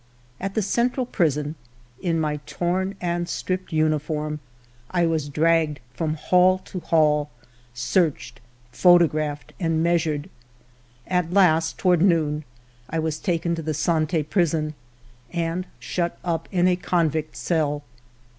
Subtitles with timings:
[0.39, 1.53] At the Central Prison,
[2.01, 4.39] in my torn and stripped uniform,
[4.89, 7.29] I was dragged from hall to hall,
[7.75, 8.41] searched,
[8.71, 10.27] photographed, and measured.
[11.05, 12.45] At last, toward noon,
[12.89, 14.73] I was taken to the Sante Prison
[15.31, 17.83] and shut up in a convict's cell.